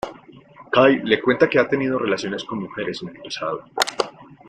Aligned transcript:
Cay 0.73 0.99
le 1.03 1.21
cuenta 1.21 1.47
que 1.47 1.59
ha 1.59 1.67
tenido 1.67 1.99
relaciones 1.99 2.43
con 2.43 2.59
mujeres 2.63 3.03
en 3.03 3.09
el 3.09 3.21
pasado. 3.21 3.65